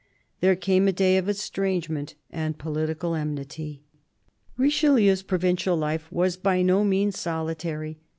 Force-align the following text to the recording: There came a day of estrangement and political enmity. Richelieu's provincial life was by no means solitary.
There 0.39 0.55
came 0.55 0.87
a 0.87 0.91
day 0.91 1.15
of 1.17 1.29
estrangement 1.29 2.15
and 2.31 2.57
political 2.57 3.13
enmity. 3.13 3.83
Richelieu's 4.57 5.21
provincial 5.21 5.77
life 5.77 6.11
was 6.11 6.37
by 6.37 6.63
no 6.63 6.83
means 6.83 7.19
solitary. 7.19 7.99